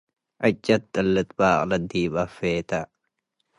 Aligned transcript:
ዕጨት 0.47 0.83
ጥልት 0.93 1.29
በቅለት 1.37 1.83
ዲበ 1.89 2.13
ኣፌተ 2.25 2.71